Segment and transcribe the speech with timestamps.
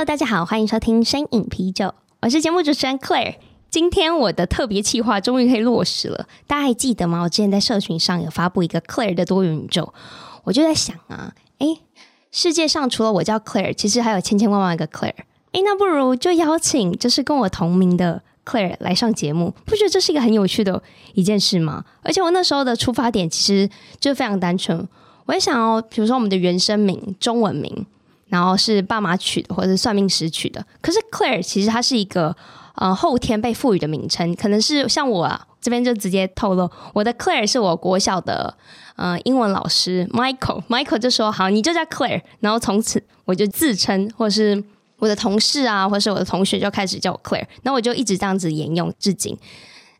[0.00, 3.34] Hello，大家好，欢迎收听声饮啤酒，我是节目主持人 Claire。
[3.68, 7.20] 今天我的特别企划终于可以落实了，大家还记得吗？
[7.20, 9.92] 我之前在社群上有发布一个 Claire 的多元宇宙，
[10.44, 11.82] 我就在想啊，诶，
[12.32, 15.12] 世界上除了我叫 Claire，其实还有千千万万个 Claire。
[15.52, 21.84] 诶，那不如就邀请就是跟我同名的 Claire 来上节目，不觉得这是一个很有趣的一件事吗？
[22.00, 23.68] 而且我那时候的出发点其实
[24.00, 24.88] 就非常单纯，
[25.26, 27.84] 我也想要，比如说我们的原生名、中文名。
[28.30, 30.64] 然后是爸妈取的，或者是算命师取的。
[30.80, 32.34] 可是 Claire 其实它是一个
[32.76, 38.56] 呃后天被赋予的名称，可能是像我啊这边就直接透露，我的 Claire 是我国小的
[38.96, 44.64] 呃英文老师 Michael，Michael 就说好，你就叫 Claire，然后从此我就自称，或是
[44.98, 49.36] 我的同事啊，或是我的同学就开始叫我 Claire，那我就一直这样子沿用至今。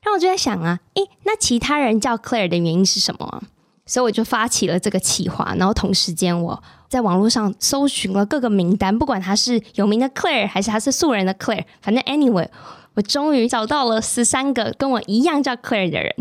[0.02, 3.42] 然后我就在想啊，诶，那其他人叫 Claire 的原因是什么？
[3.84, 12.48] 所以我就发起了这个企划，然后同时间我在网络上搜寻了各个名单，不管他是有名的 Claire 还是他是素人的 Claire，反正 anyway，
[12.94, 16.12] 我终于找到了十三个跟我一样叫 Claire 的人。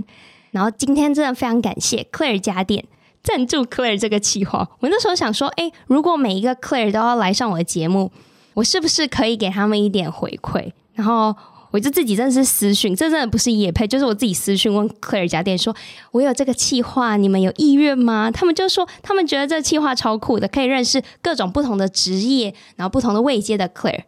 [0.52, 2.86] 然后今天真的非常感谢 Claire 家电
[3.24, 4.70] 赞助 Claire 这个企划。
[4.80, 8.12] 我那时候想说，诶，如果每一个 Claire 都要来上我的节目，
[8.54, 10.72] 我是不是可以给他们一点回馈？
[10.94, 11.36] 然后。
[11.72, 15.76] 我就自己真的是私讯，这真的不是业配，就是我自己私讯问 Clare 家店说，
[16.12, 18.32] 我有这个企划，你们有意愿吗？
[18.32, 24.04] 他们就说，他们觉得这个企划超酷的，可以认识各种不同的职业，然后不同的位阶的 Clare。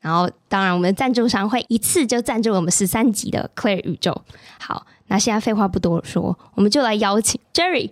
[0.00, 4.22] 然后当然，我们的赞助商会一次就赞助我们十三集的 Clare 宇宙。
[4.58, 7.90] 好，那现在废话不多说，我们就来邀请 Jerry。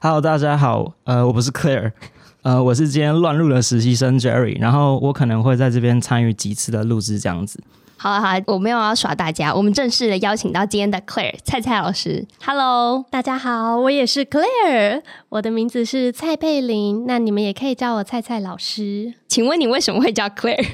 [0.00, 1.92] Hello，大家好，呃，我不是 Clare，
[2.42, 7.60] 呃，我是今天乱入的实习生 Jerry，然后我可能会在这边参与几次的录制，这样子。
[8.02, 12.26] 好了好了，我没有要耍大家，我们正式的邀请到今天的 Claire 蔡蔡老师。
[12.42, 19.12] Hello，大家好，我也是 Claire，我的名字是蔡佩玲，那你们也可以叫我蔡蔡老师。
[19.28, 20.66] 请问你为什么会叫 Claire？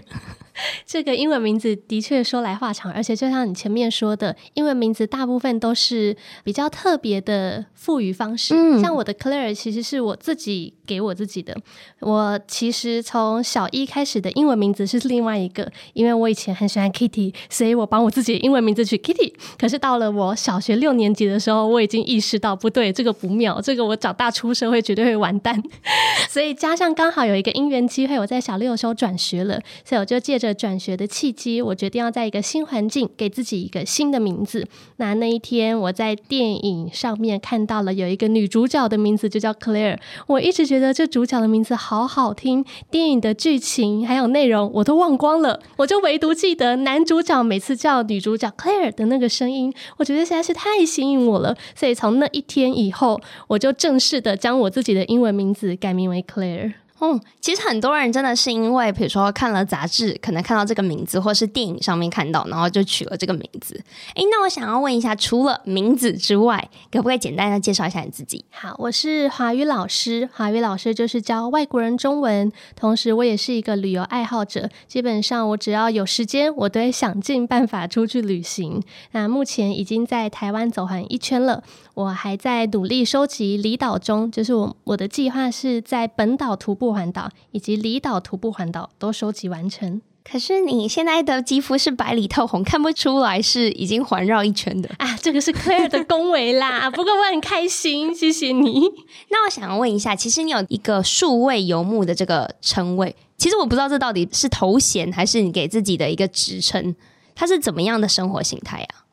[0.87, 8.55] 这个英文名字的确说来话长，而且就像你前面说的，英文名字大部分都是比较特别的赋予方式。
[8.55, 11.57] 嗯，像我的 Claire 其实是我自己给我自己的。
[12.01, 19.35] 我其实从小一开始的英文名字是另外一个，因为我以前很喜欢 Kitty，所以我帮我自己的英文名字取 Kitty。
[19.59, 25.63] 可是到了我小学六年级的时候，我已经意识到不对，这个不妙，这个我长大出社会绝对会完蛋。
[26.31, 30.46] 所以加上刚好有一个因缘机会，我在小六的时候转学了，所以我就借着。
[30.47, 34.67] 的转学的契机，我决定要在一个新环境给自己一个新的名字。
[34.97, 39.99] 那那一天，我在电影上面看到了有一个女主角的名字就叫 Claire。
[40.29, 51.57] 我一直觉得这主角的名字好好听，电影的剧情还有内容我都忘光了，我就唯独记得男主角每次叫女主角 Claire 的那个声音，我觉得实在是太吸引我了。
[51.75, 56.75] 所以从那一天以后，我就正式的将我自己的英文名字改名为 Claire。
[57.01, 63.75] 嗯，其实很多人真的是因为，比如说看了杂志，可能看到这个名字，或是电影上面看到，然后就取了这个名字。
[64.15, 68.45] 诶，那我想要问一下，除了名字之外，可不可以简单的介绍一下你自己？
[68.51, 74.69] 好，我是华语老师，华语老师就是教外国人中文，同时我也是一个旅游爱好者。
[74.89, 78.83] 基本上我只要有时间，我都会想尽办法出去旅行。
[79.13, 81.63] 那目前已经在台湾走完一圈了。
[81.97, 90.03] 我还在努力收集离岛中，就是我我的计划是在本岛徒步环岛以及离岛徒步环岛都收集完成。
[90.23, 95.17] 可是你现在的肌肤是白里透红，看不出来是已经环绕一圈的 啊！
[95.23, 96.91] 这个是 Claire 的恭维啦。
[96.93, 98.83] 不过我很开心，谢谢你。
[99.31, 106.95] 那我想要问一下，其实你有一个数位游牧的这个称谓，其实我不知道这到底是头衔还是你给自己的一个职称，
[107.35, 109.06] 它是怎么样的生活形态啊？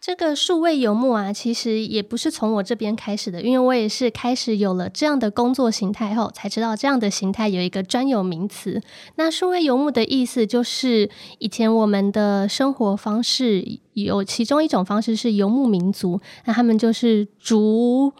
[0.00, 8.80] 这个数位游牧啊，其实也不是从我这边开始的，因为我也是开始有了这样的工作形态后，才知道这样的形态有一个专有名词。
[9.16, 13.62] 那数位游牧的意思就是，以前我们的生活方式
[13.92, 18.10] 有其中一种方式是游牧民族，那他们就是逐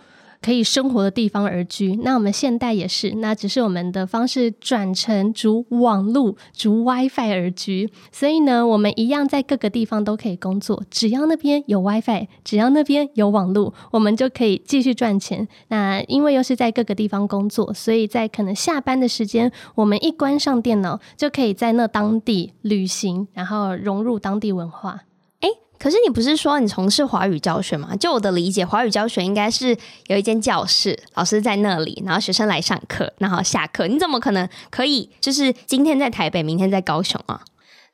[0.42, 1.96] 可以生活的地方而居。
[2.02, 7.90] 那我们现代也是，那只是我们的方式转成逐网路、逐 WiFi 而居。
[8.10, 15.46] 所以呢，我们一样在各个地方都可以工作，只要那边有 WiFi，只要那边有网络，我们就可以继续赚钱。
[15.69, 25.00] 那因为又是在各个地方工作，所以在可能下班的时间，我们一关上电脑，就可以在那当地旅行，然后融入当地文化。
[25.82, 27.96] 可是你不是说你从事华语教学吗？
[27.96, 29.74] 就我的理解，华语教学应该是
[30.08, 33.88] 有一间教室，老师在那里，然后学生来上课，然后下课。
[33.88, 37.40] 你怎么可能可以就是今天在台北，明天在高雄啊？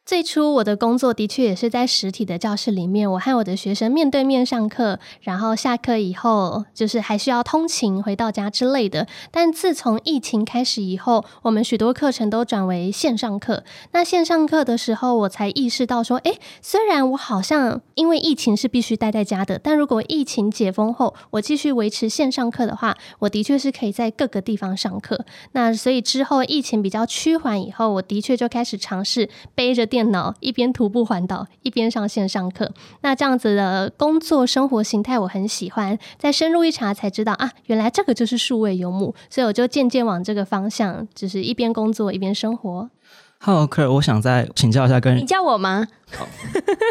[0.06, 9.08] 最初我的工作的确也是在实体的教室里面，我和我的学生面对面上课，然后下课以后就是还需要通勤回到家之类的。
[9.32, 13.64] 但自从疫情开始以后，我们许多课程都转为线上课。
[13.90, 25.24] 那线上课的时候，我才意识到说，诶，虽然我好像因为疫情是必须待在家的，但如果疫情解封后，我继续维持线上课的话，我的确是可以在各个地方上课。
[25.50, 32.70] 那所以之后疫情比较趋缓以后，我的确就开始尝试背着电脑一边徒步环岛，一边上线上课。
[33.00, 35.98] 那这样子的工作生活形态我很喜欢。
[36.18, 42.90] 再深入一查才知道啊，原来这个就是数位游牧，所以我就渐渐往这个方向，就是一边工作一边生活。
[43.38, 45.86] Hello Claire，我想再请教一下跟，跟你叫我吗？
[46.16, 46.26] 好，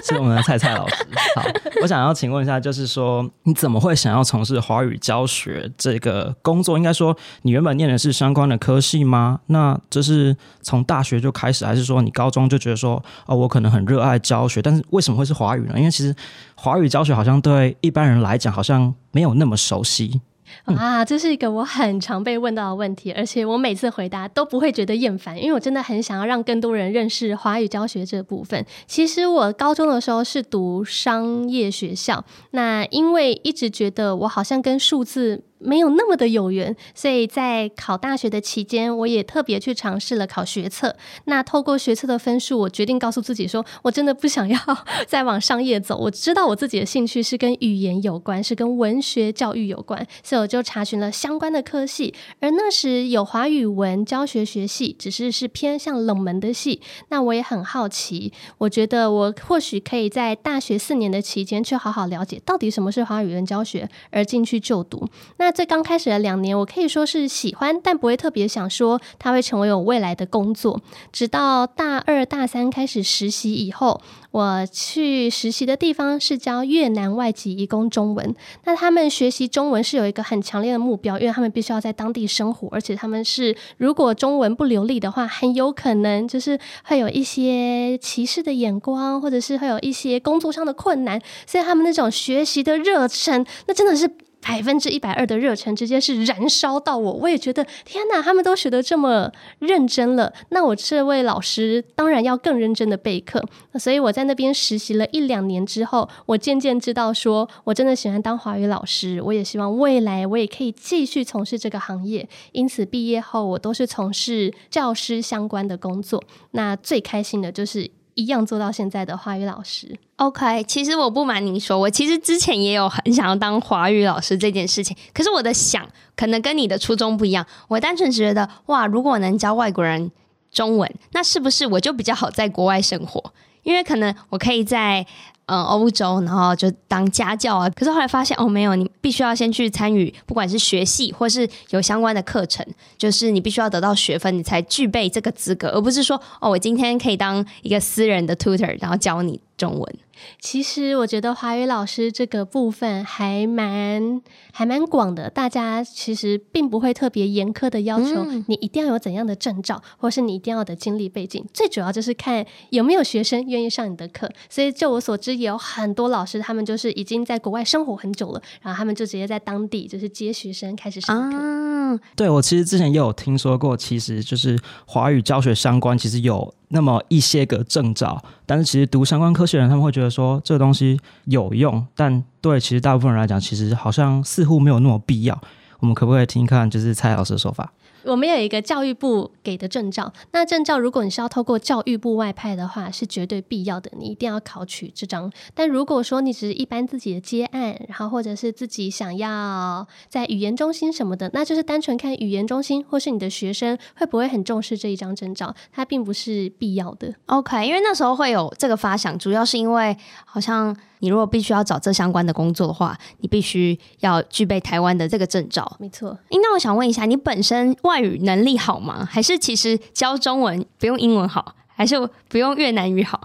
[0.05, 0.95] 是我们的蔡蔡老师。
[1.35, 1.43] 好，
[1.81, 6.77] 我想要请问一下，就是说你怎么会想要从事华语教学这个工作？
[6.77, 9.39] 应该说你原本念的是相关的科系吗？
[9.47, 14.61] 那这是从大学就开始，还是说你高中就觉得说哦，我可能很热爱教学？
[14.61, 15.73] 但是为什么会是华语呢？
[15.77, 16.15] 因为其实
[16.55, 20.21] 华语教学好像对一般人来讲好像没有那么熟悉。
[20.65, 28.65] 啊，这是一个我很常被问到的问题，而且我每次回答都不会觉得厌烦，因为我真的很想要让更多人认识华语教学这部分。
[28.85, 35.43] 其实我高中的时候是读商业学校，那因为一直觉得我好像跟数字。
[35.57, 40.95] 没有那么的有缘，所以在考大学的期间，我也特别去尝试了考学测。
[41.25, 44.59] 那透过学测的分数，我决定告诉自己说，我真的不想要
[45.07, 45.97] 再往商业走。
[45.97, 52.13] 我知道我自己的兴趣是跟语言有关，是跟文学教育有关，所以我就查询了相关的科系。
[52.39, 56.81] 而那时有华语文教学学系，只是是偏向冷门的系。
[57.09, 65.07] 那我也很好奇，我觉得我或许可以在大学四年的期间去好好了解到底什么是华语文教学，而进去就读。
[65.37, 70.81] 那那最刚开始的两年，我可以说是喜欢，但不会特别想说它会成为我未来的工作。
[71.11, 74.01] 直到大二、大三开始实习以后，
[74.31, 78.35] 我去实习的地方是教越南外籍移工中文。
[78.63, 91.21] 那他们学习中文是有一个很强烈的目标，因为他们必须要在当地生活，而且他们是如果中文不流利的话，很有可能就是会有一些歧视的眼光，或者是会有一些工作上的困难。
[91.45, 94.09] 所以他们那种学习的热忱，那真的是。
[94.47, 103.43] 百分之一百二的热忱直接是燃烧到我，我也觉得天哪，他们都学得这么认真了，那我这位老师当然要更认真的备课。
[103.79, 112.29] 所以我在那边实习了一两年之后，我渐渐知道说我真的喜欢当华语老师，我也希望未来我也可以继续从事这个行业。
[112.51, 116.23] 因此毕业后我都是从事教师相关的工作。
[116.51, 117.89] 那最开心的就是。
[118.15, 119.97] 一样做到现在的华语老师。
[120.15, 124.97] OK，其实我不瞒您说，我其实之前也有很想要当华语老师这件事情。
[125.13, 127.45] 可是我的想可能跟你的初衷不一样。
[127.67, 130.11] 我单纯觉得，哇，如果能教外国人
[130.51, 133.33] 中文，那是不是我就比较好在国外生活？
[133.63, 135.05] 因为可能我可以在。
[135.47, 137.69] 嗯，欧洲，然后就当家教啊。
[137.69, 142.65] 可是后来发现，哦，没有，你必须要先去参与，不管是学系或是有相关的课程，
[142.97, 149.95] 就是你必须要得到学分，你才具备这个资格，而不是说，哦，我今天可以当一个私人的 tutor，然后教你中文。
[150.39, 164.29] 其实我觉得华语老师这个部分还蛮还蛮广的，大家其实并不会特别严苛的要求你一定要有怎样的证照，或是你一定要的经历背景，最主要就是看有没有学生愿意上你的课。
[164.49, 171.37] 所以就我所知，也有很多老师他们就是已经在国外生活很久了，然后他们就直接在当地就是接学生开始上课。
[171.37, 176.53] 啊，对，我其实之前也有听说过，其实就是华语教学相关，其实有。
[176.69, 185.39] 那么一些个证照，但是其实读相关科学的人，他们会觉得说这个东西有用，但对其实大部分人来讲，其实好像似乎没有那么必要。
[185.79, 187.71] 我们可不可以听一看，就是蔡老师的说法？
[188.05, 195.31] 我们有一个教育部给的证照，那证照如果你是要透过教育部外派的话，是绝对必要的，你一定要考取这张。
[195.53, 207.13] 但如果说你只是一般自己的接案，然后或者是自己想要在语言中心什么的，那就是单纯看语言中心或是你的学生会不会很重视这一张证照，它并不是必要的。
[207.27, 210.75] OK，因为那时候会有这个发想，主要是因为好像。
[210.99, 215.75] 你如果必须要找这相关的工作的话，你必须要具备台湾的这个证照。
[215.77, 216.17] 没错。
[216.31, 219.07] 那我想问一下，你本身外外语能力好吗？
[219.09, 221.95] 还是其实教中文不用英文好，还是
[222.27, 223.21] 不用越南语好？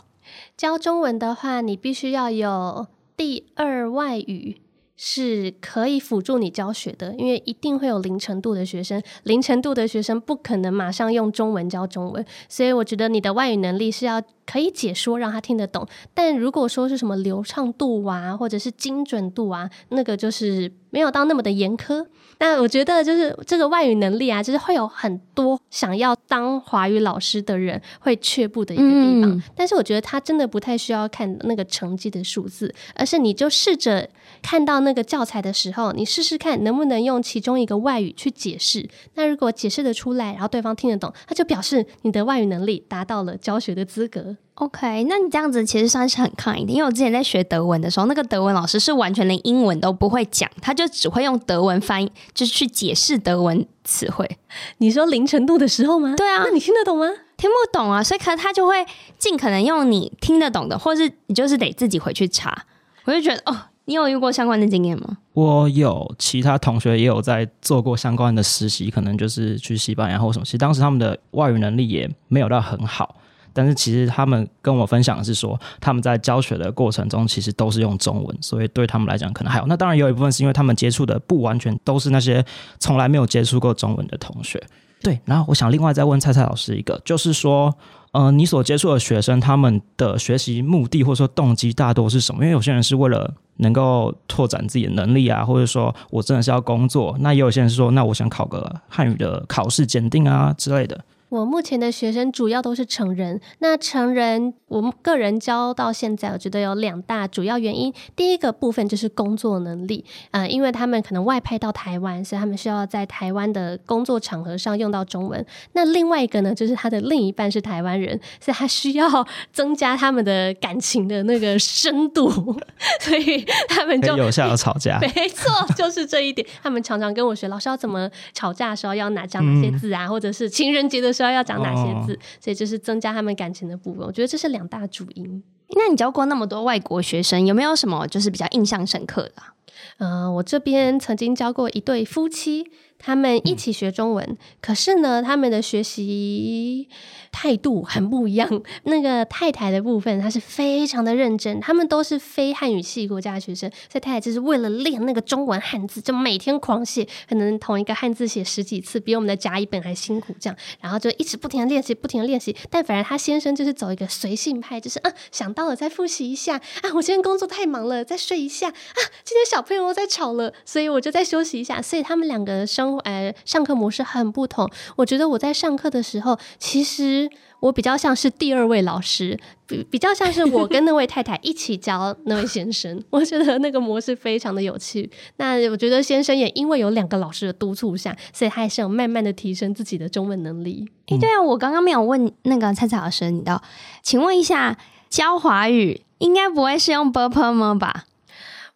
[0.57, 2.87] 教中文的话，你必须要有
[3.17, 4.61] 第二外语。
[5.03, 14.21] 是可以辅助你教学的，因为一定会有零程度的学生，零程度的学生不可能马上用中文教中文，所以我觉得你的外语能力是要
[14.51, 15.87] 可以解说，让他听得懂。
[16.13, 22.05] 但如果说是什么流畅度啊，或者是精准度啊，那个就是没有到那么的严苛。
[22.39, 29.31] 那我觉得就是这个外语能力啊，就是会有很多想要当华语老师的人会却步的一个地方。
[29.31, 29.43] 嗯。
[29.55, 34.09] 但是我觉得他真的不太需要看那个成绩的数字，而是你就试着。
[34.43, 38.89] 看到那个教材的时候，你试试看能不能用其中一个外语去解释。
[39.15, 44.37] 那如果解释的出来，然后对方听得懂，他就表示你的外语能力达到了教学的资格。
[44.55, 54.39] OK，那你这样子其实算是很 kind，因为我之前在学德文的时候，那个德文老师是完全连英文都不会讲，他就只会用德文翻译，就是去解释德文词汇。
[54.79, 56.15] 你说零程度的时候吗？
[56.17, 57.07] 对啊，那你听得懂吗？
[57.39, 58.85] 听不懂啊，所以可能他就会
[59.19, 62.67] 尽可能用你听得懂的，或是你就是得自己回去查。
[63.05, 63.57] 我就觉得哦。
[63.87, 65.19] 你有遇过相关的经验吗？
[65.33, 70.45] 我有，其他同学也有在做过相关的实习，可能就是去西班牙或什么。
[70.45, 73.17] 其实当时他们的外语能力也没有到很好，
[73.53, 79.67] 但是其实他们跟我分享的是说，他们在教学的过程中其实都是用中文，所以对他们来讲可能还好。
[79.67, 82.45] 那当然有一部分是因为他们接触的不完全都是那些
[82.79, 84.63] 从来没有接触过中文的同学。
[85.03, 87.75] 对，然后我想另外再问蔡蔡老师一个，就是说。
[88.13, 92.43] 呃，你所接触的学生，他们的学习目的或者说动机大多是什么？
[92.43, 97.17] 因为有些人是为了能够拓展自己的能力啊，或者说我真的是要工作。
[97.21, 101.01] 那也有些人是说，那我想考个汉语的考试鉴定啊之类的。
[101.31, 103.41] 我目前的学生主要都是成人。
[103.61, 107.95] 那成人，我个人教到现在，我觉得有两大主要原因。
[108.17, 115.45] 第一个部分就是工作能力，呃，因为他们可能外派到台湾，所以他们需要在台湾的工作场合上用到中文。
[115.73, 119.09] 那另外一个呢，就是他的另一半是台湾人，所以他需要
[119.53, 122.29] 增加他们的感情的那个深度，
[123.01, 124.99] 所以他们就有效的吵架。
[124.99, 126.45] 没错，就是这一点。
[126.61, 131.25] 他们常常跟我学，老师要怎么吵架的时候要哪讲哪些字啊，嗯、或者是情人节的时候。
[131.25, 134.07] 知道要讲哪些字，哦，所以就是增加他们感情的部分。
[134.07, 135.43] 我觉得这是两大主因。
[135.77, 139.53] 那你教过那么多外国学生，有没有什么就是比较印象深刻的啊？
[139.99, 142.71] 嗯、呃，我这边曾经教过一对夫妻。
[143.01, 146.89] 他们一起学中文，嗯，可是呢，他们的学习
[147.33, 148.49] 态度很不一样。
[148.85, 151.59] 那个太太的部分，她是非常的认真。
[151.61, 160.35] 他们都是非汉语系国家的学生，所以太太就是为了练那个中文汉字，就每天狂写，可能同一个汉字写十几次，比我们的甲乙本还辛苦。
[160.39, 162.55] 这样，然后就一直不停的练习，不停的练习。
[162.69, 171.81] 但反而他先生就是走一个随性派，就是啊，想到了再复习一下啊，我今天工作太忙了，再睡一下啊，今天小朋友在吵了，所以我就再休息一下。
[171.81, 174.71] 所以他们两个生呃上课模式很不同。
[174.97, 177.31] 我觉得我在上课的时候，其实
[177.61, 183.03] 我比较像是第二位老师，比比较像是我跟那位太太一起教那位先生。
[183.11, 185.11] 我觉得那个模式非常的有趣。
[185.37, 190.89] 那我觉得先生也因为有两个老师的督促下，所以他还是有慢慢的提升自己的中文能力。
[191.09, 193.63] 诶、对啊，我刚刚没有问那个蔡蔡老师，你道，
[194.03, 194.77] 请问一下
[195.09, 196.03] 教华语。
[196.21, 197.75] 应该不会是用 b u r p e r 吗？
[197.75, 198.05] 吧？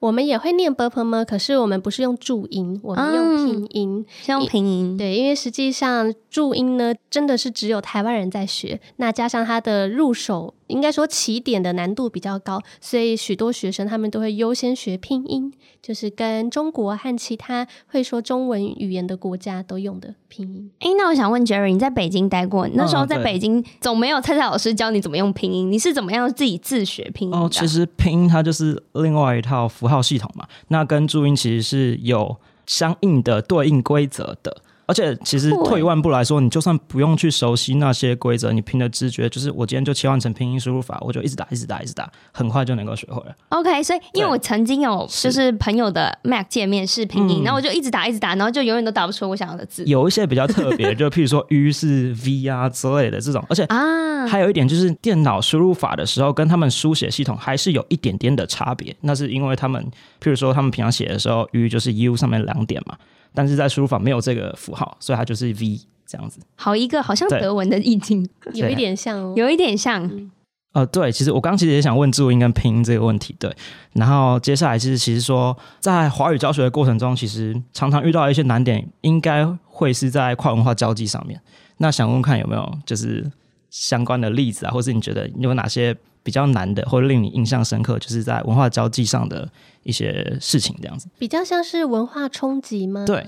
[0.04, 1.25] 我们也会念 b u r p l e 吗？
[1.25, 4.99] 可是我们不是用注音，我们用拼音，用拼音。
[4.99, 8.78] 对，因为实际上注音呢，真的是只有台湾人在学。
[8.96, 15.52] 那加上它的入手应该说起点的难度比较高，所以许多学生他们都会优先学拼音，
[15.83, 20.71] 就是跟中国和其他会说中文语言的国家都用的拼音。
[20.80, 27.35] 哎，那我想问 Jerry，你在北京待过，那时候在北京总没有蔡蔡老师教你怎么用拼音，你是怎么样自己自学拼音？
[27.35, 34.62] 哦，其实拼音它就是另外一套符号系统嘛，那跟注音其实是有相应的对应规则的。
[34.86, 43.34] 而且，其实退一万步来说，你就算不用去熟悉那些规则，你凭的直觉，就是我今天就切换成拼音输入法，我就一直打，一直打，一直打，很快就能够学会了。
[43.48, 49.84] OK，所以因为我曾经有就是朋友的 Mac 界面是拼音，然后我就一直打，一直打，然后就永远都打不出我想要的字。
[49.86, 58.94] 有一些比较特别，就譬如说 U 是 V 啊之类的这种，而且啊，还有一点就是电脑输入法的时候，跟他们书写系统还是有一点点的差别。
[59.00, 59.82] 那是因为他们，
[60.20, 62.96] 譬如说他们平常写的时候，U 就是 U 上面两点嘛。
[63.34, 66.40] 但是在输入法没有这个符号，所以它就是 V 这样子。
[66.56, 70.04] 好一个好像德文的意境， 有一点像，哦有一点像。
[70.04, 70.30] 嗯
[70.74, 73.54] 呃，对，其实我刚刚其实也想问注音跟拼音这个问题，对。
[73.92, 81.40] 然后接下来就是其实说，在华语教学的过程中，其实常常遇到一些难点，应该会是在跨文化交际上面。
[81.76, 83.24] 那想问问看有没有就是
[83.70, 89.49] 相关的例子啊，或是你觉得有哪些比较难的，或者令你印象深刻，就是在文化交际上的
[89.85, 91.07] 一些事情这样子？
[91.19, 93.04] 比较像是文化冲击吗？
[93.07, 93.25] 对。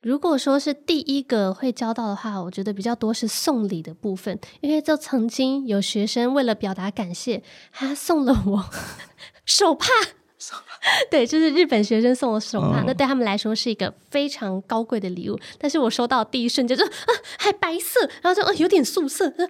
[0.00, 8.70] 如果说是第一个会交到的话，我觉得比较多是送礼的部分，因为就曾经有学生为了表达感谢，他送了我
[9.44, 9.86] 手帕。
[11.10, 15.38] 对，就是日本学生送我手帕，那对他们来说是一个非常高贵的礼物。
[15.58, 16.90] 但是我收到第一瞬间就啊，
[17.38, 19.42] 还白色，然后就啊有点素色啊，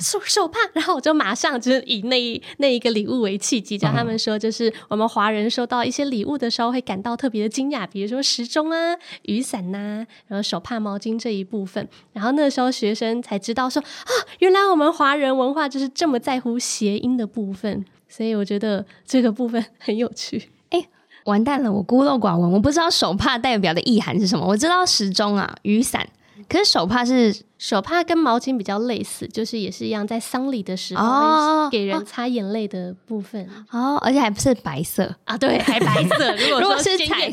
[0.00, 11.88] 手手帕，然后我就马上就是以那一那一个礼物为契机，叫他们说，就是我们华人收到一些礼物的时候会感到特别的惊讶，比如说时钟啊、雨伞呐、啊，然后手帕、毛巾这一部分。
[12.12, 17.84] 然后那时候学生才知道说啊，原来我们华人文化就是这么在乎谐音的部分。
[18.08, 20.50] 所以我觉得这个部分很有趣。
[20.70, 20.84] 哎，
[21.24, 24.46] 完蛋了，我孤陋寡闻，我不知道手帕代表的意涵是什么。
[24.46, 26.08] 我知道时钟啊、雨伞，
[26.48, 36.34] 可是手帕是手帕跟毛巾比较类似，就是也是一样，在丧礼的时候给人擦眼泪的部分哦，哦，而且还不是白色啊，对，还白色。
[36.36, 37.28] 如果， 如果是彩，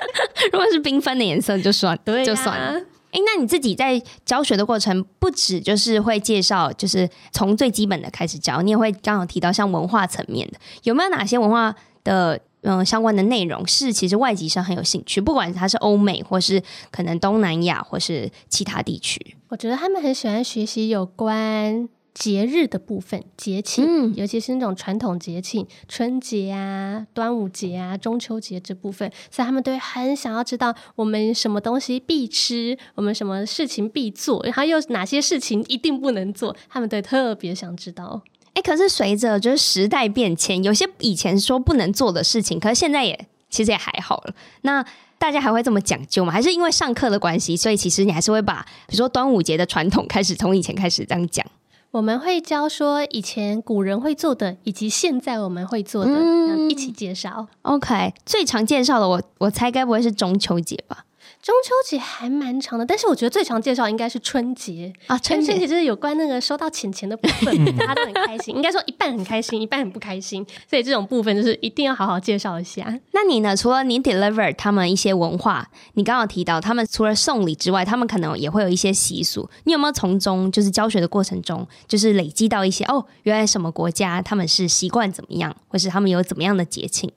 [0.52, 2.80] 如果是缤纷的颜色就算，对啊，就算了。
[3.12, 11.74] 哎，那你自己在教学的过程，不止就是会介绍，就是从最基本的开始教，你也会刚好提到像文化层面的，有没有哪些文化
[12.04, 21.88] 的嗯、相关的内容是其实外籍生很有兴趣，不管他是欧美或是可能东南亚或是其他地区，我觉得他们很喜欢学习有关。
[22.20, 38.20] 节日的部分，节庆，嗯，尤其是那种传统节庆，春节啊、端午节啊、中秋节这部分，所以他们都会很想要知道我们什么东西必吃，我们什么事情必做，然后又哪些事情一定不能做，他们都特别想知道。
[38.52, 44.34] 哎，可是随着就是时代变迁，有些以前说不能做的事情，可是现在也其实也还好了。
[44.60, 44.84] 那
[45.18, 46.30] 大家还会这么讲究吗？
[46.30, 51.46] 还是因为上课的关系，所以其实你还是会把比如说端午节的传统开始从以前开始这样讲？
[51.92, 57.48] 我们会教说以前古人会做的，以及现在我们会做的，嗯、一起介绍。
[57.62, 61.04] OK，最常介绍的我，我猜该不会是中秋节吧？
[61.42, 65.18] 中秋节还蛮长的，但是我觉得最常介绍应该是春节啊。
[65.18, 68.54] 春节就是有关那个收到钱钱的部分， 大家都很开心。
[68.54, 72.84] 应该说一半很开心，一半很不开心，所以这种部分就是一定要好好介绍一下。
[73.12, 73.56] 那你呢？
[73.56, 79.48] 除了你 deliver 他们一些文化，你刚刚提到他们除了送礼之外，他们可能也会有一些习俗。
[79.64, 87.10] 你有没有从中就是教学的过程中，就是累积到一些哦，原来什么国家他们是习惯怎么样，或是他们有怎么样的节庆？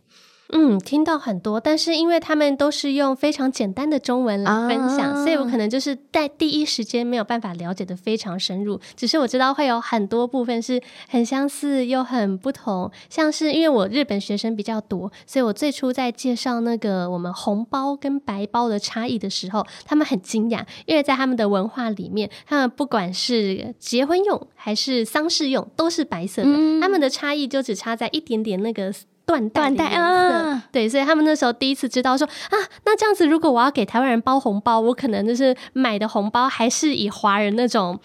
[0.55, 8.79] 嗯，听到很多，但是因为他们都是用非常简单的中文来分享，啊、所以我可能就是在第一时间没有办法了解的非常深入。
[8.95, 28.93] 只是我知道会有很多部分是很相似又很不同，像是因为我日本学生比较多，所以我最初在介绍那个我们红包跟白包的差异的时候，他们很惊讶，因为在他们的文化里面，他们不管是结婚用还是丧事用，都是白色的，嗯、他们的差异就只差在一点点那个。
[29.25, 32.55] 缎带的颜色，啊、对，所以他们那时候第一次知道说啊，
[32.85, 37.97] 那这样子，如果我要给台湾人包红包，我可能就是买的红包还是以华人那种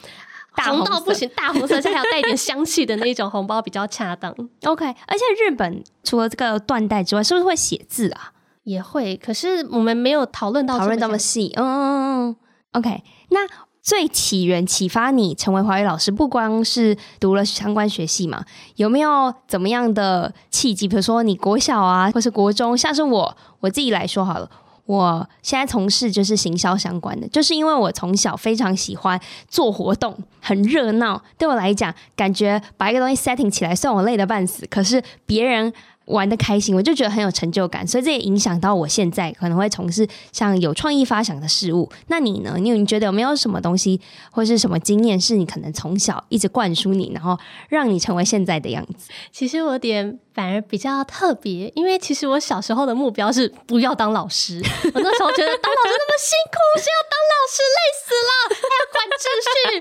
[0.53, 4.33] 红到不行，大红色，还要带点香气的那种红包比较恰当。
[4.65, 8.33] OK，而且日本除了这个缎带之外，是不是会写字啊？
[8.65, 11.53] 也会，可是我们没有讨论到讨论那么细。
[11.57, 12.37] 嗯嗯嗯
[12.73, 13.41] ，OK，那。
[13.89, 18.45] 最起源启发你成为华语老师，不光是读了相关学系嘛？
[18.77, 20.87] 有没有怎么样的契机？
[20.87, 24.51] 比如说你国小啊，或是国中，像是我我自己来说好了，
[24.85, 31.23] 我现在从事就是行销相关的，就是因为我从小非常喜欢做活动，很热闹。
[31.39, 35.73] 对我来讲，感觉把一个东西 setting 起来，算我累得半死，可是别人。
[36.09, 41.89] 玩的开心，我就觉得很有成就感，所以这也影响到我现在可能会从事像有创意发想的事物。
[42.09, 42.57] 那你呢？
[42.59, 49.11] 你你觉得有没有什么东西或是什么经验，是你可能从小一直灌输你，然后让你成为现在的样子？
[49.31, 54.63] 其实我点反而比较特别，因为其实我小时候的目标是不要当老师。
[54.95, 59.27] 我那时候觉得当老师那么辛苦，是要当老师累死了，还要管秩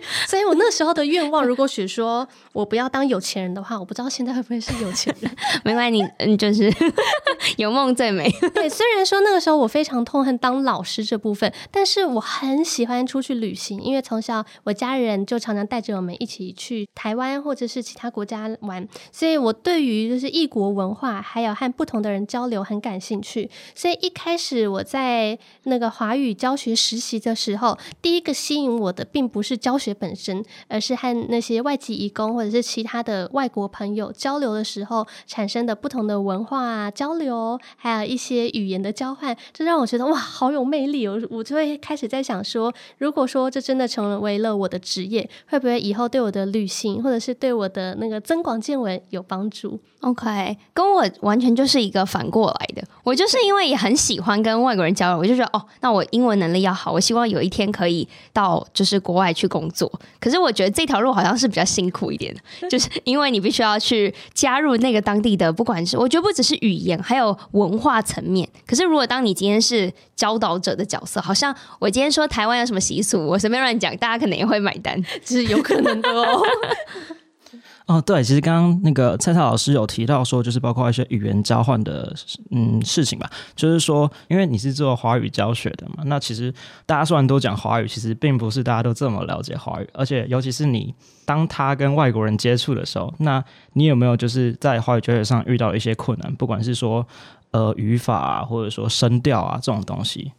[0.02, 5.32] 序，所以我那时候的愿望，如果许说我不要当有钱人的话，我不知道现在会不会是有钱人。
[5.64, 6.74] 没关系，你嗯，就是
[7.58, 8.28] 有梦最美。
[8.56, 23.50] 对，虽然说那个时候我非常痛恨当老师这部分，但是我很喜欢出去旅行，因为从小我家人就常常带着我们一起去台湾或者是其他国家玩，所以我对于就是异国文化还有和不同的人交流很感兴趣。
[23.76, 41.08] 所以一开始我在那个华语教学实习的时候，第一个吸引我的并不是教学本身，而是和那些外籍移工或者是其他的外国朋友交流的时候产生的不同的文化交流，还有一些语言的交换，这让我觉得哇，好有魅力！
[41.08, 50.28] 我我就会开始在想说，如果说这真的成为了我的职业，会不会以后对我的旅行或者是对我的那个增广见闻有帮助？OK，
[50.74, 52.84] 跟我完全就是一个反过来的。
[53.04, 59.90] 我就是因为也很喜欢跟外国人交流，我就觉得哦，那我英文能力要好，我希望有一天可以到就是国外去工作。
[60.20, 68.48] 可是我觉得这条路好像是比较辛苦一点的， 就是因为你必须要去加入那个当地的，不管是我觉得不只是语言，还有文化层面。
[68.66, 76.42] 可是如果当你今天是教导者的角色，好像我今天说台湾有什么习俗，我随便乱讲，大家可能也会买单，这是有可能的哦。
[77.88, 82.14] 哦，对，其实刚刚那个蔡蔡老师有提到说，就是包括一些语言交换的
[82.52, 86.54] 嗯事情吧，就是说，因为你是做华语教学的嘛，那其实
[86.86, 90.94] 大家虽然都讲华语，其实并不是大家都这么了解华语，而且尤其是你
[91.26, 97.08] 当他跟外国人接触的时候，那你有没有就是在华语教学上遇到一些困难，不管是说
[97.52, 100.30] 呃语法啊，或者说声调啊这种东西？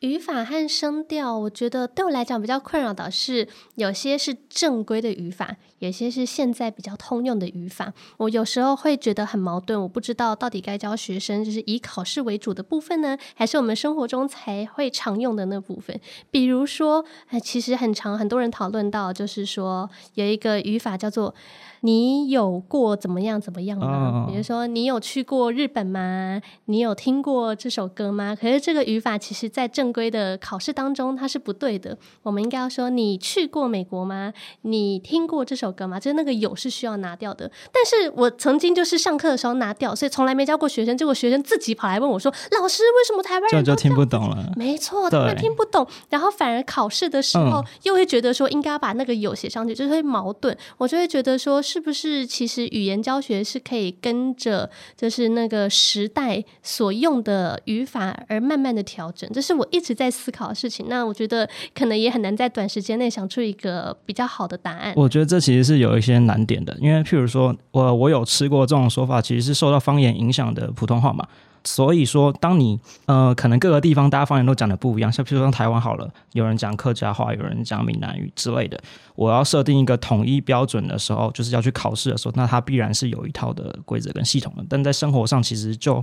[0.00, 7.92] 语法和声调，我觉得对我来讲比较困扰的是，有些是正规的语法，有些是现在比较通用的语法。
[8.16, 16.00] 我有时候会觉得很矛盾，我不知道到底该教学生就是以考试为主的部分呢，还是我们生活中才会常用的那部分。
[16.30, 17.04] 比如说，
[17.42, 21.34] 其实很常很多人讨论到，就是说有一个语法叫做。
[21.82, 24.26] 你有过怎么样怎么样吗？
[24.28, 26.38] 比如说，你有去过日本吗？
[26.66, 28.36] 你有听过这首歌吗？
[28.38, 31.96] 可是这个语法其实，在正规的考试当中，它是不对的。
[32.22, 34.32] 我们应该要说，你去过美国吗？
[34.62, 36.00] 你听过这首歌吗？
[36.00, 37.50] 就是那个有是需要拿掉的。
[37.72, 40.96] 但是我曾经就是上课的时候拿掉，所以从来没教过学生。
[40.98, 50.54] 结果学生自己跑来问我说：“老师，为什么台湾人就听不懂了？”没错，他们听不懂，然后反而考试的时候又会觉得说应该要把那个有写上去，就是会矛盾。
[50.76, 51.62] 我就会觉得说。
[51.62, 59.30] 是不是其实语言教学是可以跟着就是那个时代所用的语法而慢慢的调整？
[59.32, 60.86] 这是我一一直在思考的事情。
[60.90, 64.92] 那我觉得可能也很难在短时间内想出一个比较好的答案。
[64.94, 71.26] 我觉得这其实是有一些难点的，因为譬如说我我有吃过这种说法，其实是受到方言影响的普通话嘛。
[71.62, 78.80] 所以说，当你呃，可能各个地方大家方言都讲的不一样，像譬如说台湾好了，有人讲客家话，有人讲闽南语之类的，
[79.14, 84.64] 我要设定一个统一标准的时候，就是要去考试的时候，那它必然是有一套的规则跟系统的。
[84.70, 86.02] 但在生活上，其实就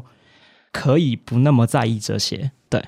[0.71, 2.83] 可以不那么在意这些，对。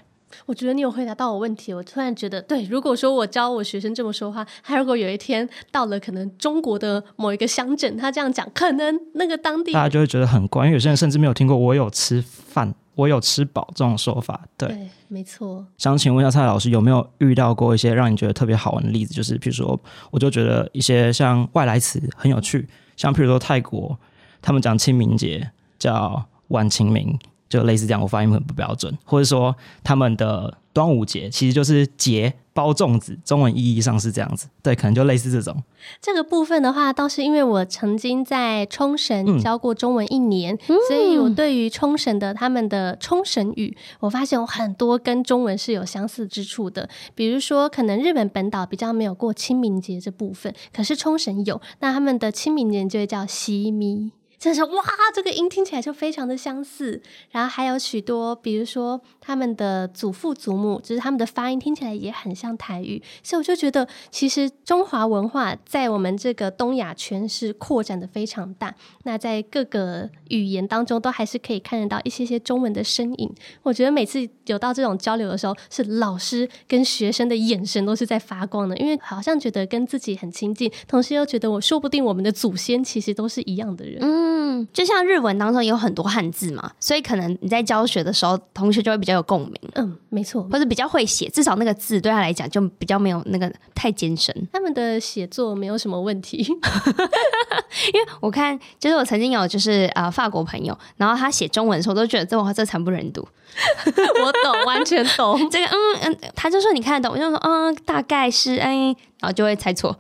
[0.46, 14.42] 我觉得你有回答到我问题，我突然觉得，对，如果说我教我学生这么说话，他如果有一天到了可能中国的某一个乡镇，他这样讲，可能那个当地大家就会觉得很怪，因为有些人甚至没有听过“我有吃饭，我有吃饱”这种说法。
[14.58, 15.66] 对，对，没错。
[15.78, 19.14] 想请问一下蔡老师，有没有遇到过一些让你觉得特别好玩的例子？
[19.14, 19.80] 就是比如说，
[20.12, 23.98] 我就觉得一些像外来词很有趣，像譬如说泰国，
[24.42, 27.18] 他们讲清明节叫晚清明。
[27.50, 35.64] 就类似这样，我发音很不标准，或者说他们的端午节其实就是节包粽子，中文意义上是这样子，对，可能就类似这种。
[36.00, 46.88] 这个部分的话，倒是因为我曾经在冲绳教过中文一年，嗯、所以我对于冲绳的他们的冲绳语，我发现有很多跟中文是有相似之处的。
[47.16, 54.12] 比如说，可能日本本岛比较没有过清明节这部分，可是冲绳有，那他们的清明节就会叫西咪。
[54.40, 68.74] 就是哇，这个音听起来就非常的相似，然后还有许多，比如说他们的祖父祖母，就是他们的发音听起来也很像台语，所以我就觉得，其实中华文化在我们这个东亚圈是扩展的非常大。
[69.04, 73.30] 那在各个语言当中，都还是可以看得到一些些中文的身影。
[73.64, 83.98] 我觉得每次有到这种交流的时候，是老师跟学生的眼神都是在发光的，因为好像觉得跟自己很亲近，同时又觉得我说不定我们的祖先其实都是一样的人。
[84.02, 84.29] 嗯。
[84.32, 89.56] 嗯，就像日文当中有很多汉字嘛，所以可能你在教学的时候，同学就会比较有共鸣。
[89.74, 94.36] 嗯，没错，或者比较会写，至少那个字对他来讲就比较没有那个太艰深。
[94.54, 96.38] 他们的写作没有什么问题，
[97.94, 103.28] 因为我看就是我曾经有就是呃法国朋友，然后他写中文的时候，我都觉得这话这惨不忍睹。
[104.24, 109.98] 我懂，完全懂 这个，嗯嗯，他就说你看得懂，我就说嗯，大概是哎，然后就会猜错。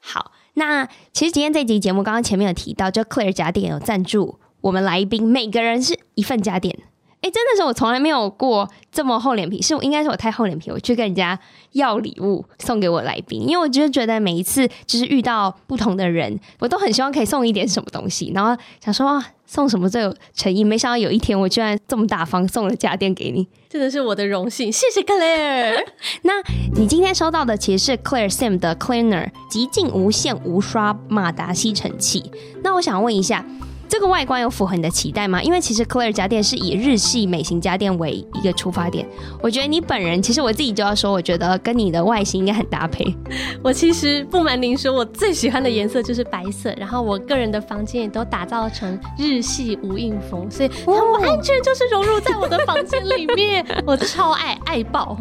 [0.00, 0.30] 好。
[0.54, 6.78] 那其实今天这集节目刚刚前面有提到，就 Claire 家电有赞助我们来宾，每个人是一份家电。
[7.22, 11.38] 哎，真的是我从来没有过这么厚脸皮，是我应该是我太厚脸皮，我去跟人家
[11.72, 25.84] 要礼物送给我来宾，因为我就觉得每一次就是遇到不同的人，我都很希望可以送一点什么东西，然后想说啊，送什么最有诚意，没想到有一天我居然这么大方送了家电给你，真的是我的荣幸，谢谢 Claire。
[26.22, 26.32] 那
[26.74, 33.44] 你今天收到的其实是 Claire Sim 的 Cleaner 极净无线无刷马达吸尘器，那我想问一下。
[33.90, 35.42] 这个外观有符合你的期待吗？
[35.42, 39.04] 因为其实 Claire 家电是以日系美型家电为一个出发点。
[39.42, 43.04] 我觉得你本人，其实我自己就要说，我觉得跟你的外形应该很搭配。
[43.64, 55.18] 我其实不瞒您说，我最喜欢的颜色就是白色，然后我个人的房间也都打造成日系无印风，所以它完全就是融入在我的房间里面， 我超爱爱爆。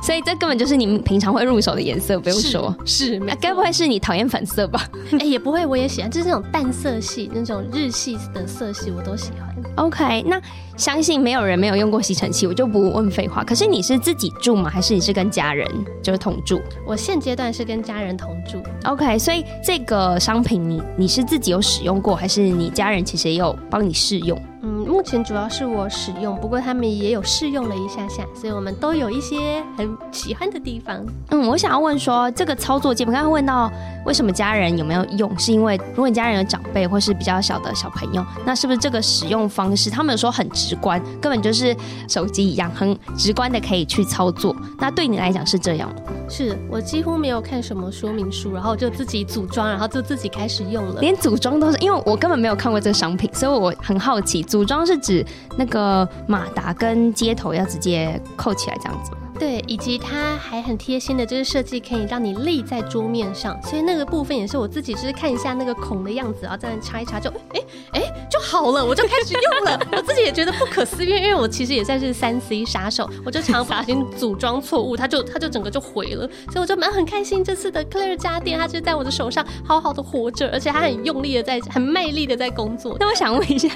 [0.00, 2.72] 所以这根本就是你们平常会入手的颜色，不用说。
[2.86, 3.20] 是。
[3.40, 4.88] 该不会是你讨厌粉色吧？
[5.18, 8.11] 哎，也不会，我也喜欢，就是那种淡色系，那种日系。
[8.32, 9.54] 的色系我都喜欢。
[9.76, 10.40] OK，那
[10.76, 13.42] 相信没有人没有用过吸尘器，我就不问废话。
[13.42, 14.70] 可是你是自己住吗？
[14.70, 15.66] 还是你是跟家人
[16.02, 16.60] 就是同住？
[16.86, 18.62] 我现阶段是跟家人同住。
[18.84, 24.40] OK，所以这个商品你你是自己有使用过，还是你家人其实也有帮你试用？
[24.62, 31.02] 嗯，目前主要是我使用，不过他们也有试用了一下下，所以我们都有一些很喜欢的地方。
[31.30, 33.72] 嗯，我想要问说，这个操作键，我刚刚问到
[34.04, 41.74] 为什么家人有没有用，是因为如果你家人有长辈或是比较小的小朋友，那是不是这个使用方式，他们有说很直观，根本就是
[42.06, 44.54] 手机一样，很直观的可以去操作。
[44.78, 45.96] 那对你来讲是这样吗？
[46.28, 54.42] 是我几乎没有看什么说明书，然后就自己组装，然后就自己开始用了，连组装都是，因为我根本没有看过这个商品，所以我很好奇。
[54.42, 55.24] 组装是指
[55.56, 59.21] 那个马达跟接头要直接扣起来这样子。
[59.42, 67.60] 对，以及它还很贴心的，就是设计可以让你立在桌面上，所以那个部分也是我自己就是看一下那个孔的样子，然后在那插一插就哎
[67.94, 82.96] 哎就好了，我就开始用了，我自己也觉得不可思议，因为我其实也算是三 C 杀手，我就常不小心组装错误，它就它就整个就毁了，所以我就蛮很开心这次的 Claire 家电，它就在我的手上好好的活着，而且它很用力的在很卖力的在工作。
[83.00, 83.68] 那我想问一下，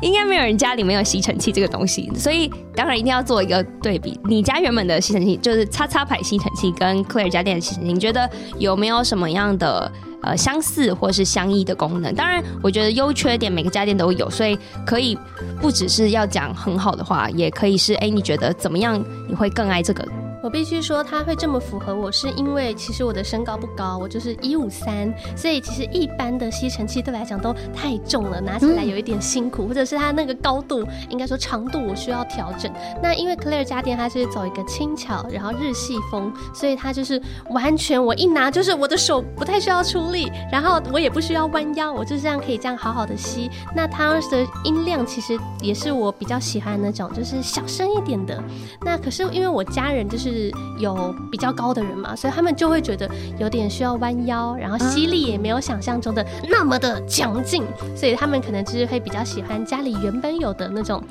[0.00, 5.00] 应该没有人家里没有吸尘器这个东西，所以当然一定要做一个对比，你家原本的。
[5.08, 9.90] 吸尘器就是叉叉牌吸尘器跟 Clear 家电的吸尘器，你觉得有没有什么样的
[10.20, 12.14] 呃相似或是相异的功能？
[12.14, 15.18] 当然，我觉得优缺点每个家电都有，所以可以
[15.62, 19.02] 不只是要讲很好的话，也可以是哎，你觉得怎么样？
[19.26, 20.06] 你会更爱这个？
[20.48, 32.72] 我必须说，它会这么符合我，是因为其实我的身高不高，我就是一五三，所以其实一般的吸尘器对我来讲都太重了，拿起来有一点辛苦，或者是它那个高度，应该说长度我需要调整。
[33.02, 43.50] 那因为 Claire 家电它是走一个轻巧，然后日系风，所以它就是完全我一拿就是我的手不太需要出力，然后我也不需要弯腰，我就这样可以这样好好的吸。
[43.76, 48.42] 那它的音量其实也是我比较喜欢的那种，就是小声一点的。
[48.80, 50.37] 那可是因为我家人就是。
[50.38, 57.64] 是有比较高的人嘛，所以他们就会觉得有点需要弯腰，然后吸力也没有想象中的那么的强劲，
[57.96, 61.02] 所以他们可能就是会比较喜欢家里原本有的那种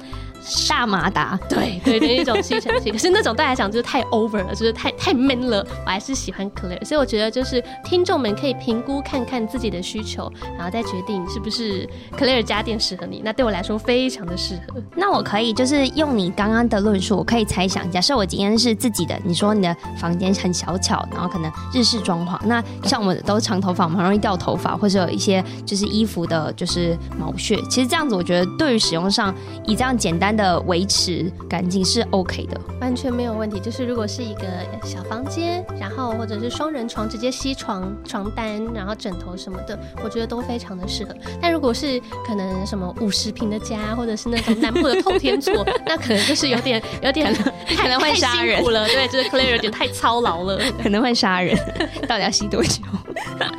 [0.70, 2.90] 大马达，对对的一种吸尘器。
[2.92, 5.66] 可是那种对来讲就是太 over 了，就是太太 man 了。
[5.86, 13.22] 我还是喜欢 Claire，所以我觉得就是听众们可以评估看看自己的需求，然后再决定是不是 Claire 家电适合你。
[13.24, 14.82] 那对我来说非常的适合。
[14.96, 19.18] 那我可以就是用你刚刚的论述，我可以猜想，假设我今天是自己的。
[19.24, 22.38] 你说你的房间很小巧，然后可能日式装潢。
[22.46, 27.62] 那像我们都长头发，我们很容易掉头发，或者有一些就是衣服的，就是毛屑。
[27.70, 29.34] 其实这样子，我觉得对于使用上，
[29.66, 33.60] 以这样简单的维持干净是 OK 的，完全没有问题。
[33.60, 34.44] 就是如果是一个
[34.84, 41.14] 小房间，然后或者是双人床，直接吸床床单，然后枕头什么的，我觉得都非常的适合。
[41.42, 48.88] 但如果是可能什么五十平的家，或者是那种南部的透天厝， 那可能就是有点有点可能，可能会杀人了。
[48.88, 51.58] 对，就是 Claire 有点太操劳了，可能会杀人。
[52.08, 52.82] 到底要吸多久？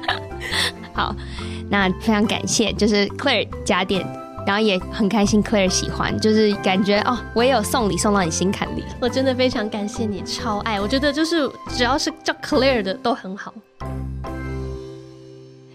[0.93, 1.15] 好，
[1.71, 4.05] 那非常感谢，就是 Claire 家电，
[4.49, 10.81] 然后也很开心 Claire 喜欢，就是感觉哦，我也有送礼送到你心坎里，我真的非常感谢你，超爱。
[10.81, 13.53] 我觉得就是只要是叫 Claire 的都很好。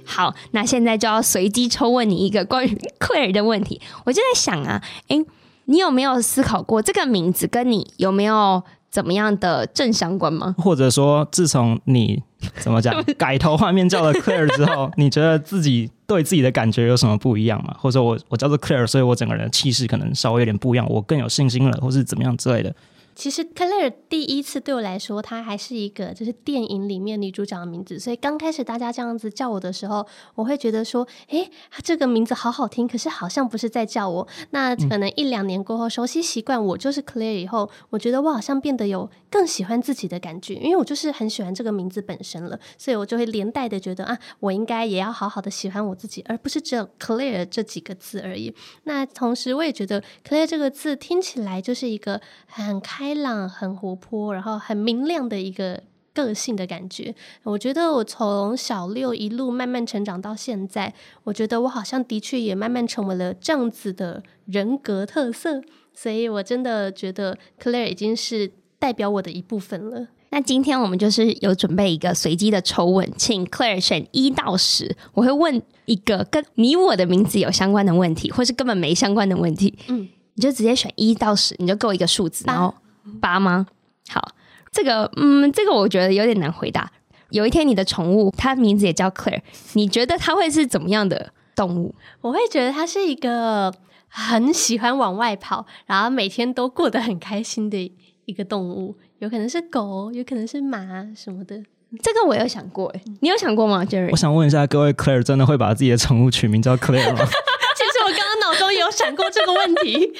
[0.03, 3.79] 好，那现在就要随机抽问你一个关于 Claire 的问题。
[4.05, 5.23] 我就在想啊，诶，
[5.65, 10.55] 你有没有思考过这个名字跟你有没有怎么样的正相关吗？
[10.57, 12.23] 或者说，自从你
[12.59, 17.75] 怎么讲 改头换面叫了 Claire 之后，你觉得自己对自己的感觉有什么不一样吗？
[17.79, 22.73] 或者说我我叫做 Claire，所以我整个人的气势可能稍微有点不一样，我更有信心了，或是怎么样之类的？
[23.15, 31.49] 其实 Claire 第一次对我来说，她还是一个就是电影里面女主角的名字，所以刚开始大家这样子叫我的时候，我会觉得说，诶，
[31.83, 34.27] 这个名字好好听，可是好像不是在叫我。
[34.49, 48.53] 那可能一两年过后，熟悉习惯我就是 Claire 以后，我觉得我好像变得有更喜欢自己的感觉，因为我就是很喜欢这个名字本身了，所以我就会连带的觉得啊，我应该也要好好的喜欢我自己，而不是只有 Claire 这几个字而已。
[48.85, 53.02] 那同时，我也觉得 Claire 这个字听起来就是一个很开。
[53.03, 57.13] 开朗、很活泼，然后很明亮的一个个性的感觉。
[57.43, 60.93] 我觉得我从小六一路慢慢成长到现在，
[61.25, 65.61] 我觉得我好像的确也慢慢成为了这样子的人格特色。
[65.93, 70.07] 所以我真的觉得 Claire 已经是代表我的一部分了。
[70.29, 79.77] 那今天我们就是有准备一个随机的抽问，请 Claire 选一到十，我会问一个跟你我的名字有相关的问题，或是根本没相关的问题。
[79.89, 82.73] 嗯，你就直接选一到十，你就给我一个数字，然后。
[83.21, 83.67] 八吗？
[84.09, 84.33] 好，
[84.71, 86.91] 这个，嗯，这个我觉得有点难回答。
[87.29, 89.41] 有一天你的宠物，它名字也叫 Claire，
[89.73, 91.95] 你觉得它会是怎么样的动物？
[92.21, 93.73] 我会觉得它是一个
[94.07, 97.91] 很喜欢往外跑，然后每天都过得很开心的
[98.25, 98.95] 一个动物。
[99.17, 100.85] 有可能是狗，有可能是马
[101.15, 101.63] 什么的。
[102.01, 104.09] 这个我有想过，哎，你有想过吗，Jerry？
[104.11, 107.25] 我想问一下各位，Claire 真的会把自己的宠物取名叫 Claire 吗？
[107.25, 110.13] 其实我刚刚脑中有闪过这个问题。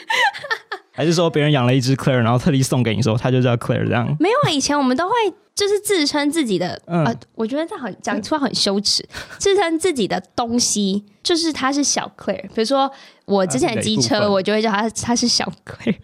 [0.96, 4.16] 还是说别人养了一只 Claire，然后特地送给你，说他就叫 Claire 这样？
[4.20, 5.14] 没有啊，以前我们都会
[5.56, 9.04] 就是自称自己的，嗯、呃，我觉得这很讲出来很羞耻，
[9.40, 12.44] 自称自己的东西就是它是小 Claire。
[12.54, 12.92] 比如说
[13.26, 15.98] 我之前的机车，我就会叫它它是小 Claire。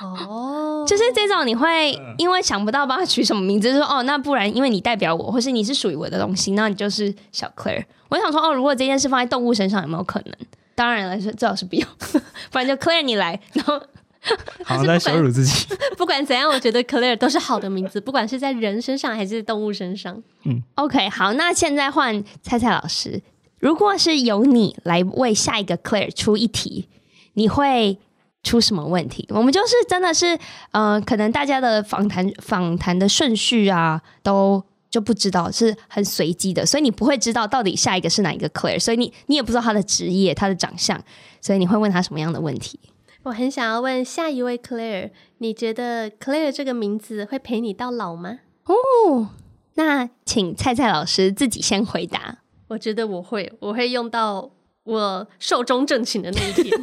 [0.00, 7.84] 哦， 就是这种你会因为想不到帮他取什么名字，就说哦，那不然因为你代表我，或是你是属于我的东西，那你就是小 Claire。
[8.08, 10.34] 我想说哦，如果这件事放在动物身上有没有可能？
[10.74, 11.86] 当然了，最好是不要，
[12.50, 13.80] 不然就 Claire 你来，然后。
[14.64, 15.66] 好像在羞辱自己。
[15.96, 20.22] 不管怎样，我觉得 Claire 都是好的名字，不管是在人身上还是动物身上。
[20.44, 23.22] 嗯，OK，好，那现在换蔡蔡老师。
[23.58, 26.88] 如果是由你来为下一个 Claire 出一题，
[27.34, 27.96] 你会
[28.42, 29.24] 出什么问题？
[29.30, 30.36] 我们就是真的是，
[30.72, 41.00] 呃，可能大家的访谈访谈的顺序啊，都就不知道，是很随机的，所以你不会知道到底下一个是哪一个 Claire，所以你你也不知道他的职业、他的长相，
[41.40, 42.80] 所以你会问他什么样的问题？
[43.24, 48.40] 我很想要问下一位 Claire，你觉得 Claire 这个名字会陪你到老吗？
[48.64, 49.28] 哦，
[49.74, 52.38] 那请蔡蔡老师自己先回答。
[52.66, 54.50] 我觉得我会，我会用到
[54.82, 56.68] 我寿终正寝的那一天。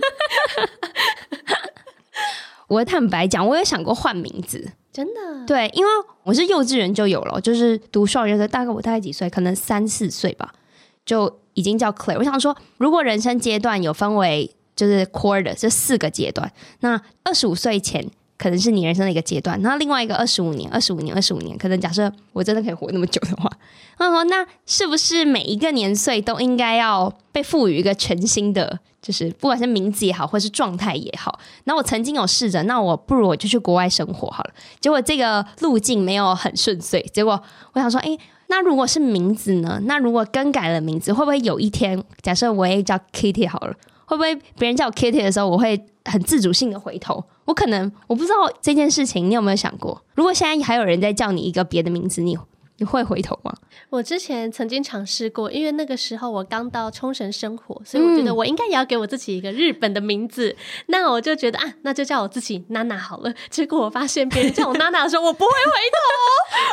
[2.69, 5.45] 我坦白讲，我有想过换名字，真的。
[5.45, 5.91] 对，因为
[6.23, 9.29] 我是幼稚园就有了，就是读双语的，大概我大概几岁？
[9.29, 10.53] 可能三四岁吧，
[11.05, 12.19] 就已经叫 Claire。
[12.19, 14.55] 我想说，如果人生阶段有分为。
[14.79, 23.51] 就是 quarter 这四个阶段，那二十五岁前可能是你人生的一个阶段，那另外一个二十五年、二十五年、二十五年，可能假设我真的可以活那么久的话，
[23.97, 31.37] 那么那是不是每一个年岁都应该要被赋予一个全新的，就是不管是名字也好，或是状态也好？
[31.65, 34.51] 那我曾经有试着，那我不如我就去国外生活好了。
[34.79, 37.01] 结果这个路径没有很顺遂。
[37.13, 39.81] 结果我想说，诶，那如果是名字呢？
[39.83, 43.75] 那如果更改了名字，会不会有一天，假设我也叫 Kitty 好了？
[44.09, 47.23] 会不会别人叫我 Kitty 的时候，我会很自主性的回头？
[47.45, 50.01] 我可能我不知道这件事情，你有没有想过？
[50.15, 52.35] 如果现在还有人在叫你一个别的名字，你？
[52.79, 53.53] 你会回头吗？
[53.89, 60.49] 我之前曾经尝试过，因为那个时候我刚到冲绳生活，所以我觉得我应该也要给我自己一个日本的名字。
[60.49, 60.55] 嗯、
[60.87, 63.33] 那我就觉得啊，那就叫我自己娜娜好了。
[63.49, 65.97] 结果我发现别人叫我娜娜的时候，我不会回头，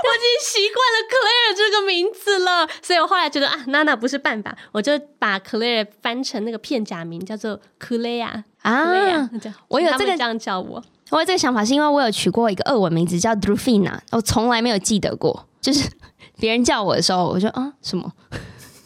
[0.05, 2.69] 我已经习惯了 Claire 这个名字了。
[2.81, 9.29] 所以我后来觉得啊，娜娜不是办法，我就把 Claire 翻成那个片假名，叫做 Claire 啊。
[9.69, 15.47] 我有这个这样叫我，我有这个想法是因为我有取过一个俄文名字叫 Drufina，我从来没有记得过。
[15.61, 15.89] 就是
[16.39, 18.13] 别人叫我的时候，我就啊什么，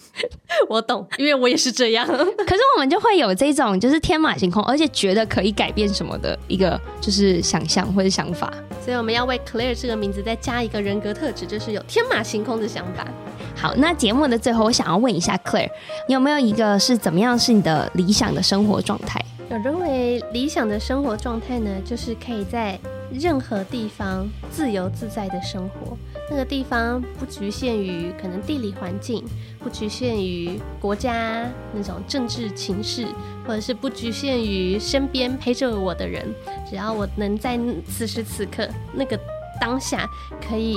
[0.68, 2.06] 我懂，因为我也是这样。
[2.08, 8.52] 可是我们就会有这种就是天马行空，而且觉得可以改变什么的一个就是想象或者想法。
[8.82, 13.06] 所以我们要为 Claire 这个名字再加一个人格特质，就是有天马行空的想法。
[13.54, 15.70] 好，那节目的最后，我想要问一下 Claire，
[16.08, 19.22] 你有没有一个是怎么样是你的理想的生活状态？
[19.50, 22.78] 我认为理想的生活状态呢，就是可以在
[23.12, 25.98] 任何地方自由自在的生活。
[26.30, 29.24] 那个地方不局限于可能地理环境，
[29.58, 33.04] 不局限于国家那种政治情势，
[33.44, 36.32] 或者是不局限于身边陪着我的人，
[36.64, 37.58] 只要我能在
[37.88, 39.18] 此时此刻那个
[39.60, 40.08] 当下
[40.40, 40.76] 可以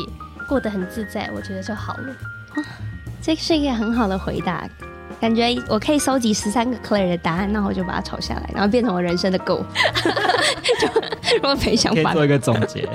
[0.49, 2.15] 过得很自在，我觉得就好了。
[3.21, 4.67] 这是一个很好的回答。
[5.23, 9.63] 感觉我可以收集十三个 Claire 的答案，那我就把它抄下来，然后变成我人生的 goal。
[10.81, 10.87] 就
[11.37, 12.85] 如果没想法，可以做一个总结。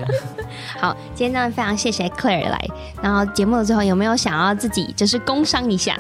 [0.79, 2.63] 好，今天真的非常谢谢 Claire 来。
[3.01, 5.97] 然后节目的最后有没有想要自己就是工商一下？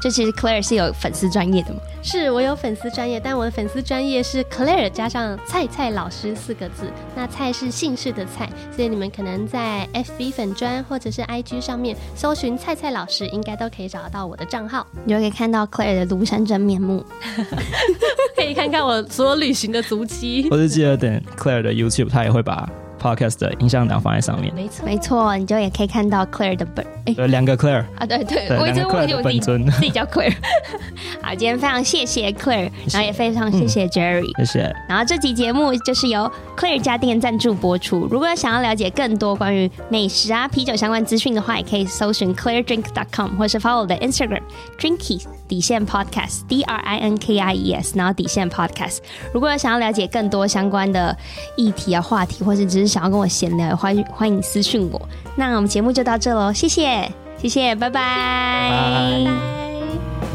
[0.00, 1.80] 就其实 Claire 是有粉丝专业的吗？
[2.02, 6.90] 是我有粉丝专业，但我的粉丝专业是 Claire 加上菜菜老师四个字。
[7.14, 17.04] 那菜是姓氏的菜，所以你们可能在 FB 粉专或者是 IG 上面搜寻菜菜老师，应该都可以找得到我的账号，你就可以看到 Claire 的庐山真面目，
[18.34, 20.48] 可以看看我所有旅行的足迹。
[20.50, 22.66] 我就记得等 Claire 的 YouTube，他也会把。
[23.00, 30.34] Podcast 的音像档放在上面，没错，没错，你就也可以看到 Claire 的本，哎，对，两个 Claire 啊，对对，对我一直忘记我自己自己叫 Claire。
[31.22, 34.76] 好，今天非常谢谢 Claire，然后也非常谢谢 Jerry，谢谢。
[34.88, 38.06] 然后这集节目就是由 Claire 家电赞助播出。
[38.10, 44.42] 如果想要了解更多关于美食啊、啤酒相关资讯的话，也可以搜寻 ClaireDrink.com，或是 follow 我的 Instagram
[44.78, 48.98] Drinkies 底线 Podcast D R I N K I E S，然后底线 Podcast。
[49.32, 51.16] 如果想要了解更多相关的
[51.56, 55.00] 议题啊、话题，或是只是想要跟我闲聊，欢迎欢迎私讯我。
[55.36, 57.08] 那我们节目就到这喽，谢谢，
[57.40, 58.02] 谢谢，拜拜。
[58.68, 60.29] 拜拜。